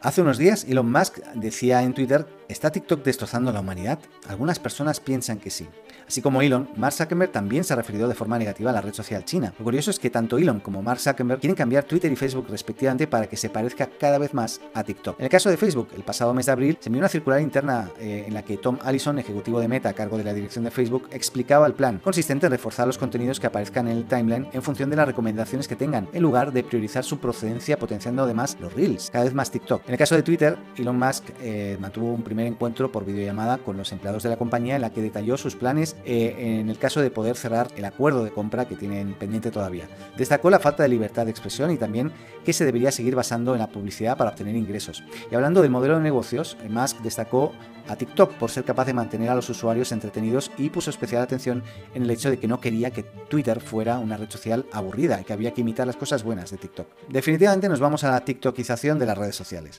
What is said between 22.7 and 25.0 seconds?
los contenidos que aparezcan en el timeline en función de